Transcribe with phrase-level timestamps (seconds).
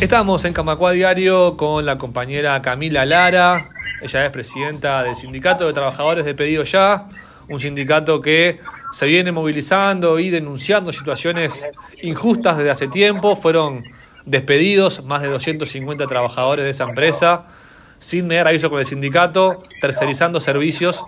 [0.00, 3.66] Estamos en Camacua Diario con la compañera Camila Lara.
[4.00, 7.06] Ella es presidenta del Sindicato de Trabajadores de Pedido Ya,
[7.50, 8.60] un sindicato que
[8.92, 11.68] se viene movilizando y denunciando situaciones
[12.02, 13.36] injustas desde hace tiempo.
[13.36, 13.84] Fueron
[14.24, 17.44] despedidos más de 250 trabajadores de esa empresa
[17.98, 21.04] sin mediar aviso con el sindicato, tercerizando servicios.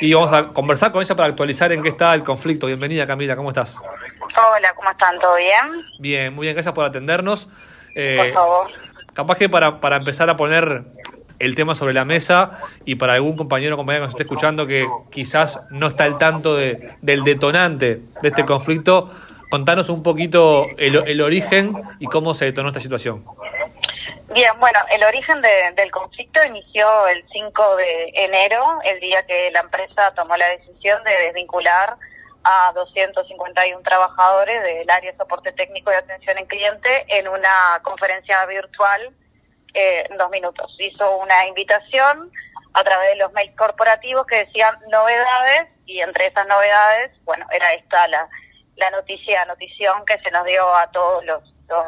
[0.00, 2.66] Y vamos a conversar con ella para actualizar en qué está el conflicto.
[2.66, 3.78] Bienvenida Camila, ¿cómo estás?
[3.78, 5.18] Hola, ¿cómo están?
[5.20, 5.84] ¿Todo bien?
[6.00, 7.48] Bien, muy bien, gracias por atendernos.
[7.94, 8.70] Eh, por favor.
[9.12, 10.84] Capaz que para, para empezar a poner
[11.38, 14.66] el tema sobre la mesa y para algún compañero o compañera que nos esté escuchando
[14.66, 19.10] que quizás no está al tanto de, del detonante de este conflicto,
[19.50, 23.24] contanos un poquito el, el origen y cómo se detonó esta situación.
[24.32, 29.60] Bien, bueno, el origen del conflicto inició el 5 de enero, el día que la
[29.60, 31.96] empresa tomó la decisión de desvincular
[32.44, 38.44] a 251 trabajadores del área de soporte técnico y atención en cliente en una conferencia
[38.46, 39.10] virtual
[39.74, 40.74] eh, en dos minutos.
[40.78, 42.30] Hizo una invitación
[42.74, 47.72] a través de los mails corporativos que decían novedades y entre esas novedades, bueno, era
[47.74, 48.28] esta la,
[48.76, 51.42] la noticia, notición que se nos dio a todos los,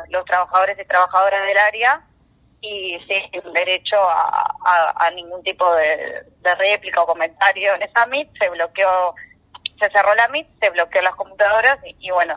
[0.08, 2.02] los, trabajadores y trabajadoras del área
[2.60, 8.30] y sin derecho a, a, ningún tipo de, de réplica o comentario en esa MIT,
[8.38, 9.14] se bloqueó
[9.78, 12.36] se cerró la MIT, se bloqueó las computadoras y, bueno,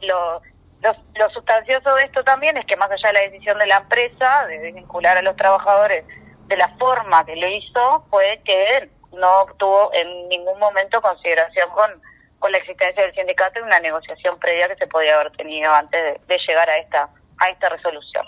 [0.00, 0.42] lo,
[0.82, 4.46] lo, sustancioso de esto también es que más allá de la decisión de la empresa
[4.46, 6.04] de vincular a los trabajadores
[6.46, 11.90] de la forma que lo hizo, fue que no obtuvo en ningún momento consideración con,
[12.38, 16.20] con la existencia del sindicato y una negociación previa que se podía haber tenido antes
[16.26, 18.26] de, llegar a esta, a esta resolución.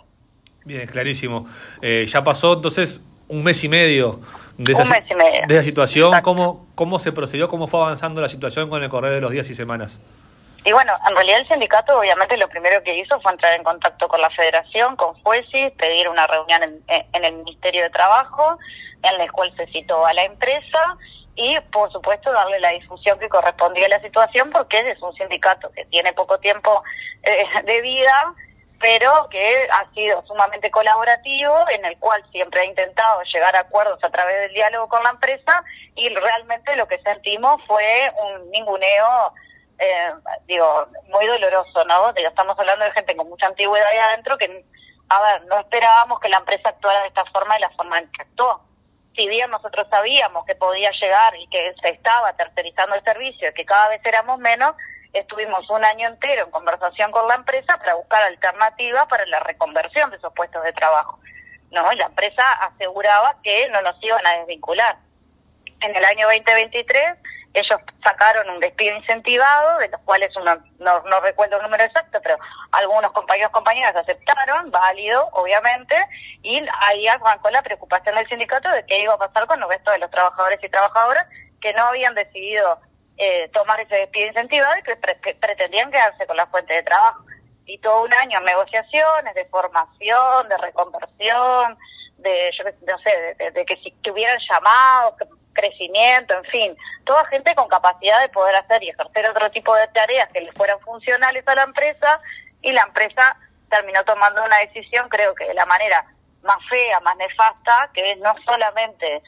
[0.65, 1.47] Bien, clarísimo.
[1.81, 4.21] Eh, ya pasó entonces un mes y medio
[4.57, 6.13] de esa, de esa situación.
[6.23, 7.49] ¿Cómo, ¿Cómo se procedió?
[7.49, 10.01] ¿Cómo fue avanzando la situación con el correr de los días y semanas?
[10.65, 14.09] Y bueno, en realidad el sindicato obviamente lo primero que hizo fue entrar en contacto
[14.09, 18.59] con la federación, con jueces, pedir una reunión en, en el Ministerio de Trabajo,
[19.03, 20.97] en la cual se citó a la empresa
[21.37, 25.71] y por supuesto darle la difusión que correspondía a la situación porque es un sindicato
[25.71, 26.83] que tiene poco tiempo
[27.23, 28.35] eh, de vida
[28.81, 33.99] pero que ha sido sumamente colaborativo, en el cual siempre ha intentado llegar a acuerdos
[34.03, 35.65] a través del diálogo con la empresa
[35.97, 39.33] y realmente lo que sentimos fue un ninguneo,
[39.79, 40.13] eh,
[40.47, 42.13] digo, muy doloroso, ¿no?
[42.13, 44.65] Digo, estamos hablando de gente con mucha antigüedad ahí adentro que,
[45.09, 48.11] a ver, no esperábamos que la empresa actuara de esta forma, de la forma en
[48.13, 48.63] que actuó.
[49.17, 53.55] Si bien nosotros sabíamos que podía llegar y que se estaba tercerizando el servicio, y
[53.55, 54.77] que cada vez éramos menos,
[55.13, 60.11] estuvimos un año entero en conversación con la empresa para buscar alternativas para la reconversión
[60.11, 61.19] de esos puestos de trabajo.
[61.71, 64.97] No, la empresa aseguraba que no nos iban a desvincular.
[65.81, 67.19] En el año 2023
[67.55, 72.21] ellos sacaron un despido incentivado, de los cuales uno no, no recuerdo el número exacto,
[72.23, 72.37] pero
[72.73, 75.97] algunos compañeros y compañeras aceptaron, válido, obviamente,
[76.43, 79.95] y ahí arrancó la preocupación del sindicato de qué iba a pasar con los restos
[79.95, 81.27] de los trabajadores y trabajadoras
[81.61, 82.81] que no habían decidido
[83.19, 87.25] eh, tomar ese despido incentivado y que, pretendían quedarse con la fuente de trabajo.
[87.67, 91.77] Y todo un año en negociaciones, de formación, de reconversión,
[92.19, 95.17] de, yo no sé, de, que si que hubieran llamado,
[95.53, 99.89] crecimiento, en fin, toda gente con capacidad de poder hacer y ejercer otro tipo de
[99.89, 102.21] tareas que les fueran funcionales a la empresa
[102.63, 103.37] y la empresa
[103.69, 106.05] terminó tomando una decisión, creo que de la manera
[106.43, 109.23] más fea, más nefasta, que es no solamente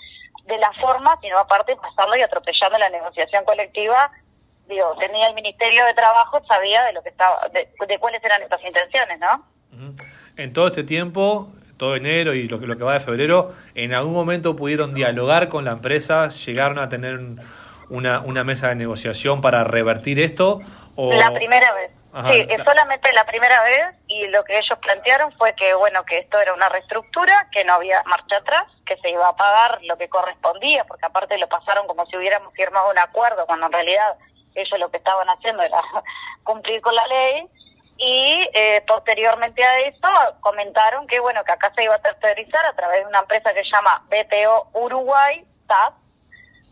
[0.47, 4.11] de la forma, sino aparte pasando y atropellando la negociación colectiva.
[4.69, 8.63] Digo, tenía el Ministerio de Trabajo, sabía de lo que estaba, de, cuáles eran estas
[8.65, 9.45] intenciones, ¿no?
[10.37, 13.95] En todo este tiempo, todo enero y lo que, lo que va de febrero, ¿en
[13.95, 16.29] algún momento pudieron dialogar con la empresa?
[16.29, 17.19] ¿Llegaron a tener
[17.89, 20.61] una, una mesa de negociación para revertir esto?
[20.95, 21.13] O...
[21.15, 21.91] La primera vez.
[22.33, 26.19] sí, es solamente la primera vez y lo que ellos plantearon fue que, bueno, que
[26.19, 29.97] esto era una reestructura, que no había marcha atrás, que se iba a pagar lo
[29.97, 34.17] que correspondía, porque aparte lo pasaron como si hubiéramos firmado un acuerdo, cuando en realidad
[34.57, 35.81] ellos lo que estaban haciendo era
[36.43, 37.47] cumplir con la ley.
[37.99, 40.09] Y eh, posteriormente a eso
[40.41, 43.63] comentaron que, bueno, que acá se iba a tercerizar a través de una empresa que
[43.63, 45.95] se llama BPO Uruguay, TAP,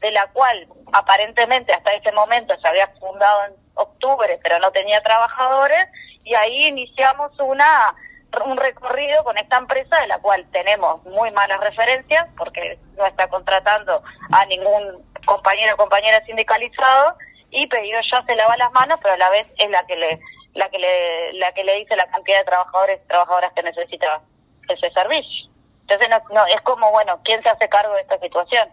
[0.00, 5.00] de la cual aparentemente hasta ese momento se había fundado en octubre, pero no tenía
[5.02, 5.86] trabajadores,
[6.24, 7.94] y ahí iniciamos una
[8.44, 13.28] un recorrido con esta empresa de la cual tenemos muy malas referencias porque no está
[13.28, 17.16] contratando a ningún compañero o compañera sindicalizado
[17.50, 20.20] y pedido ya se lava las manos pero a la vez es la que le
[20.54, 24.20] la que le la que le dice la cantidad de trabajadores y trabajadoras que necesita
[24.68, 25.50] ese servicio.
[25.82, 28.68] Entonces no, no es como bueno quién se hace cargo de esta situación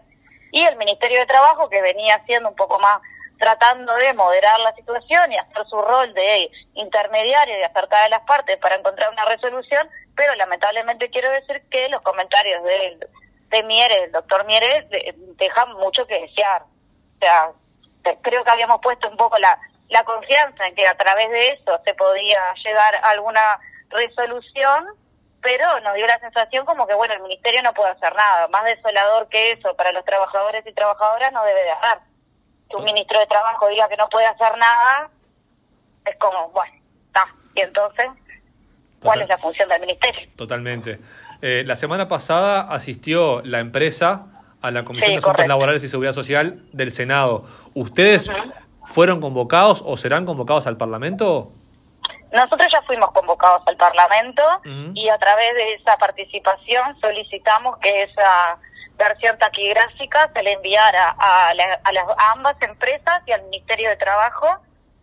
[0.52, 2.98] y el Ministerio de Trabajo que venía siendo un poco más
[3.38, 8.20] tratando de moderar la situación y hacer su rol de intermediario y acercar a las
[8.22, 12.98] partes para encontrar una resolución, pero lamentablemente quiero decir que los comentarios de,
[13.48, 14.86] de Mieres, del doctor Mieres,
[15.36, 16.62] dejan mucho que desear.
[16.62, 17.50] O sea,
[18.22, 19.58] creo que habíamos puesto un poco la,
[19.88, 23.60] la confianza en que a través de eso se podía llegar a alguna
[23.90, 24.86] resolución,
[25.42, 28.48] pero nos dio la sensación como que, bueno, el ministerio no puede hacer nada.
[28.48, 31.98] Más desolador que eso para los trabajadores y trabajadoras no debe de haber.
[32.68, 35.10] Que un ministro de Trabajo diga que no puede hacer nada,
[36.04, 36.72] es como, bueno,
[37.06, 37.26] está.
[37.54, 38.06] Y entonces,
[39.02, 40.28] ¿cuál es la función del ministerio?
[40.36, 40.98] Totalmente.
[41.42, 44.26] Eh, la semana pasada asistió la empresa
[44.62, 47.44] a la Comisión de Asuntos Laborales y Seguridad Social del Senado.
[47.74, 48.30] ¿Ustedes
[48.84, 51.52] fueron convocados o serán convocados al Parlamento?
[52.32, 54.42] Nosotros ya fuimos convocados al Parlamento
[54.94, 58.58] y a través de esa participación solicitamos que esa
[58.96, 64.46] versión taquigráfica se le enviara a, a, ambas empresas y al Ministerio de Trabajo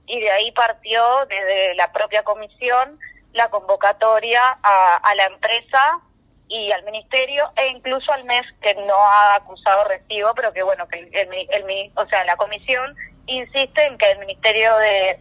[0.06, 3.00] y de ahí partió desde la propia comisión
[3.34, 6.00] la convocatoria a, la empresa
[6.48, 10.88] y al ministerio e incluso al MES que no ha acusado recibo pero que bueno
[10.88, 15.20] que el, o sea la comisión insiste en que el ministerio de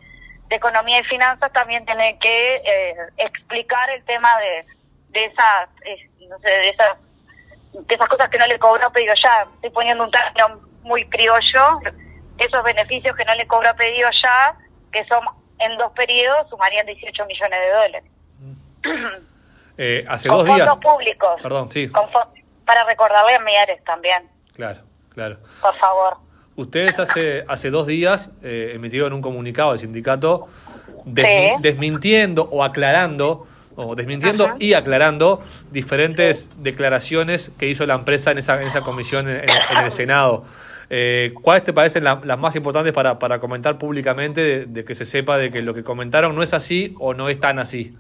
[0.53, 4.67] de Economía y Finanzas también tiene que eh, explicar el tema de,
[5.09, 6.91] de esas, eh, no sé, de esas,
[7.73, 9.47] de esas cosas que no le cobró pedido ya.
[9.55, 11.81] Estoy poniendo un término muy criollo,
[12.39, 14.57] esos beneficios que no le cobró pedido ya,
[14.91, 15.25] que son
[15.59, 18.11] en dos periodos, sumarían 18 millones de dólares.
[19.79, 20.69] Eh, hace dos días.
[20.77, 21.41] públicos.
[21.43, 21.91] Perdón, sí.
[22.67, 24.29] para recordarle a Mieres también.
[24.55, 25.39] Claro, claro.
[25.63, 26.19] Por favor.
[26.57, 30.49] Ustedes hace, hace dos días eh, emitieron un comunicado al sindicato
[31.05, 33.47] desmintiendo o aclarando,
[33.77, 35.41] o desmintiendo y aclarando
[35.71, 39.49] diferentes declaraciones que hizo la empresa en esa, en esa comisión en,
[39.83, 40.45] el Senado.
[40.91, 45.39] Eh, ¿Cuáles te parecen las más importantes para, para comentar públicamente de, que se sepa
[45.39, 47.97] de que lo que comentaron no es así o no es tan así?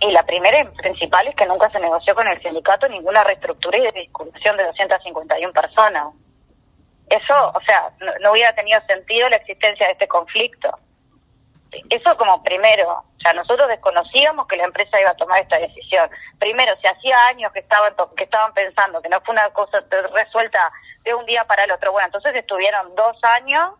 [0.00, 3.76] Y la primera y principal es que nunca se negoció con el sindicato ninguna reestructura
[3.76, 6.04] y discusión de 251 personas
[7.10, 7.90] eso, o sea,
[8.22, 10.70] no, hubiera tenido sentido la existencia de este conflicto.
[11.88, 16.10] Eso como primero, o sea, nosotros desconocíamos que la empresa iba a tomar esta decisión.
[16.38, 19.84] Primero, si hacía años que estaban que estaban pensando que no fue una cosa
[20.14, 20.72] resuelta
[21.04, 23.70] de un día para el otro, bueno, entonces estuvieron dos años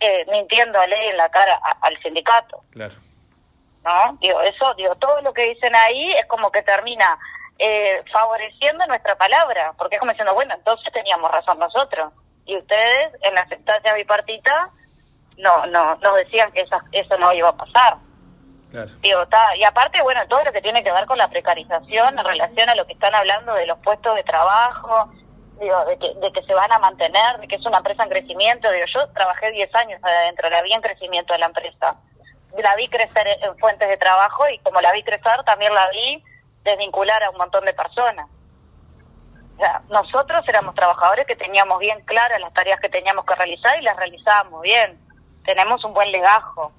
[0.00, 2.62] eh, mintiendo a ley en la cara al sindicato.
[2.70, 2.94] Claro.
[3.84, 4.18] ¿No?
[4.20, 7.18] Digo, eso, digo, todo lo que dicen ahí es como que termina
[7.58, 12.12] eh, favoreciendo nuestra palabra, porque es como diciendo, bueno, entonces teníamos razón nosotros
[12.46, 14.70] y ustedes en la instancia bipartita
[15.38, 17.98] no no nos decían que eso, eso no iba a pasar.
[19.00, 19.24] Digo,
[19.56, 22.76] y aparte, bueno, todo lo que tiene que ver con la precarización en relación a
[22.76, 25.10] lo que están hablando de los puestos de trabajo,
[25.58, 28.10] digo, de que, de que se van a mantener, de que es una empresa en
[28.10, 28.70] crecimiento.
[28.70, 31.96] Digo, yo trabajé 10 años adentro, la vi en crecimiento de la empresa.
[32.58, 36.22] La vi crecer en fuentes de trabajo y como la vi crecer, también la vi
[36.62, 38.28] desvincular a un montón de personas
[39.88, 43.96] nosotros éramos trabajadores que teníamos bien claras las tareas que teníamos que realizar y las
[43.96, 44.98] realizábamos bien.
[45.50, 46.72] Tenemos un buen legajo.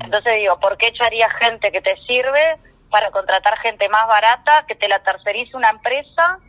[0.00, 2.58] Entonces digo, ¿por qué echaría gente que te sirve
[2.90, 6.40] para contratar gente más barata, que te la tercerice una empresa,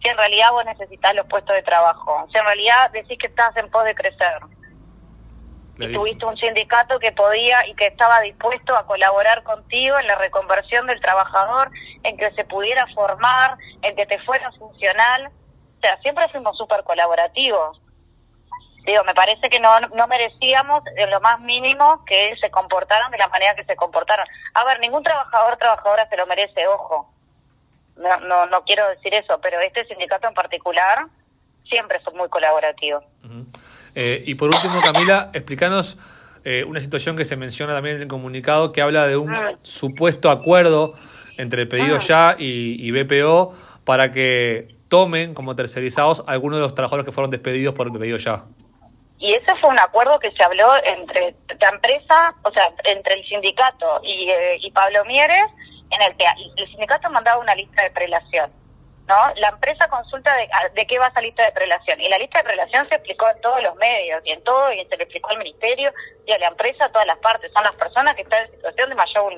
[0.00, 2.28] si en realidad vos necesitas los puestos de trabajo?
[2.30, 4.38] Si en realidad decís que estás en pos de crecer.
[5.78, 10.14] Y tuviste un sindicato que podía y que estaba dispuesto a colaborar contigo en la
[10.14, 11.72] reconversión del trabajador,
[12.04, 15.26] en que se pudiera formar, en que te fuera funcional.
[15.26, 17.80] O sea, siempre fuimos súper colaborativos.
[18.84, 23.18] Digo, me parece que no, no merecíamos en lo más mínimo que se comportaran de
[23.18, 24.26] la manera que se comportaron.
[24.54, 27.12] A ver, ningún trabajador trabajadora se lo merece, ojo.
[27.96, 31.06] No, no, no quiero decir eso, pero este sindicato en particular
[31.68, 33.04] siempre son muy colaborativos.
[33.94, 35.98] Eh, y por último, Camila, explícanos
[36.44, 39.52] eh, una situación que se menciona también en el comunicado que habla de un ah.
[39.62, 40.94] supuesto acuerdo
[41.36, 41.98] entre el pedido ah.
[41.98, 47.74] ya y, BPO para que tomen como tercerizados algunos de los trabajadores que fueron despedidos
[47.74, 48.44] por el pedido ya.
[49.20, 53.24] Y ese fue un acuerdo que se habló entre la empresa, o sea, entre el
[53.26, 55.44] sindicato y, eh, y Pablo Mieres,
[55.90, 56.14] en el
[56.56, 58.50] el sindicato mandaba una lista de prelación.
[59.06, 59.34] ¿no?
[59.36, 62.00] La empresa consulta de, de qué va esa lista de prelación.
[62.00, 64.84] Y la lista de prelación se explicó en todos los medios y en todo, y
[64.86, 65.92] se le explicó al ministerio
[66.26, 67.52] y a la empresa a todas las partes.
[67.52, 69.34] Son las personas que están en situación de mayor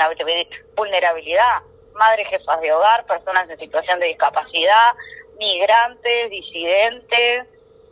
[0.76, 1.62] vulnerabilidad
[1.94, 4.94] madres jefas de hogar, personas en situación de discapacidad,
[5.38, 7.46] migrantes, disidentes,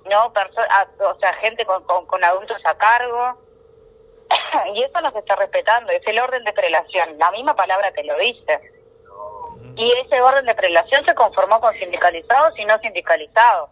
[0.09, 3.41] no o sea, gente con, con, adultos a cargo.
[4.75, 8.05] y eso no se está respetando, es el orden de prelación, la misma palabra te
[8.05, 8.61] lo dice.
[9.77, 13.71] Y ese orden de prelación se conformó con sindicalizados y no sindicalizados.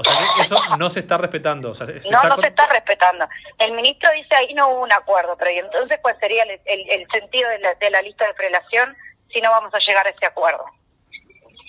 [0.00, 1.72] O sea que eso no se está respetando.
[1.72, 3.28] no, no se está respetando.
[3.58, 7.50] El ministro dice ahí no hubo un acuerdo, pero ¿y entonces cuál sería el, sentido
[7.50, 8.96] de la, lista de prelación
[9.30, 10.64] si no vamos a llegar a ese acuerdo?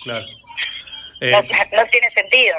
[0.04, 0.24] Claro.
[1.30, 2.56] No, eh, tiene sentido.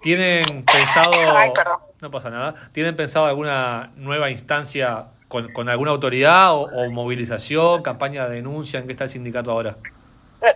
[0.00, 1.12] ¿Tienen pensado...
[2.00, 2.54] no pasa nada.
[2.72, 8.80] ¿Tienen pensado alguna nueva instancia con, alguna autoridad o movilización, campaña de denuncia?
[8.80, 9.76] ¿En qué está el sindicato ahora?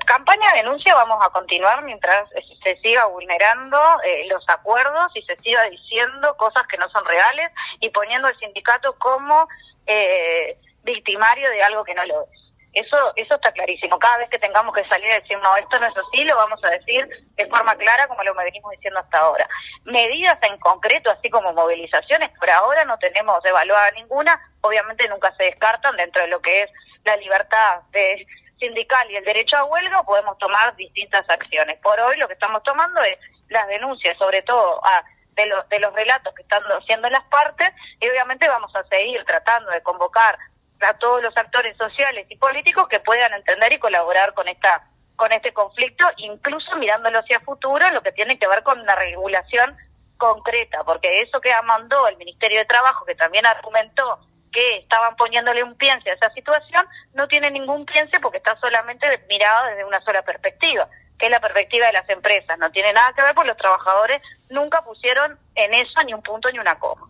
[0.04, 2.28] campaña de denuncia vamos a continuar mientras
[2.62, 7.50] se siga vulnerando eh, los acuerdos y se siga diciendo cosas que no son reales
[7.80, 9.48] y poniendo al sindicato como
[9.86, 12.37] eh, victimario de algo que no lo es.
[12.72, 13.98] Eso, eso está clarísimo.
[13.98, 16.62] Cada vez que tengamos que salir a decir, no, esto no es así, lo vamos
[16.62, 19.48] a decir de forma clara como lo venimos diciendo hasta ahora.
[19.84, 24.40] Medidas en concreto, así como movilizaciones, por ahora no tenemos evaluada ninguna.
[24.60, 26.70] Obviamente nunca se descartan dentro de lo que es
[27.04, 28.26] la libertad de
[28.58, 31.78] sindical y el derecho a huelga, podemos tomar distintas acciones.
[31.80, 33.16] Por hoy lo que estamos tomando es
[33.48, 37.70] las denuncias, sobre todo a, de, los, de los relatos que están haciendo las partes,
[38.00, 40.38] y obviamente vamos a seguir tratando de convocar
[40.80, 45.32] a todos los actores sociales y políticos que puedan entender y colaborar con esta con
[45.32, 49.76] este conflicto, incluso mirándolo hacia futuro, lo que tiene que ver con una regulación
[50.16, 54.20] concreta, porque eso que mandó el Ministerio de Trabajo, que también argumentó
[54.52, 59.06] que estaban poniéndole un piense a esa situación, no tiene ningún piense porque está solamente
[59.28, 62.56] mirado desde una sola perspectiva, que es la perspectiva de las empresas.
[62.58, 66.50] No tiene nada que ver porque los trabajadores nunca pusieron en eso ni un punto
[66.52, 67.08] ni una coma.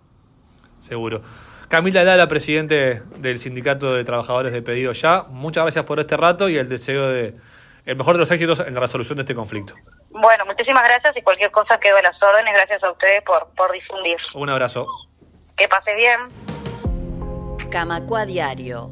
[0.81, 1.23] Seguro.
[1.69, 6.49] Camila Lara, presidente del Sindicato de Trabajadores de Pedido Ya, muchas gracias por este rato
[6.49, 7.35] y el deseo de
[7.85, 9.75] el mejor de los éxitos en la resolución de este conflicto.
[10.11, 12.53] Bueno, muchísimas gracias y cualquier cosa quedo a las órdenes.
[12.53, 14.17] Gracias a ustedes por, por difundir.
[14.35, 14.87] Un abrazo.
[15.57, 16.21] Que pase bien.
[17.71, 18.91] Camacua Diario.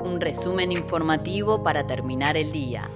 [0.00, 2.88] Un resumen informativo para terminar el día.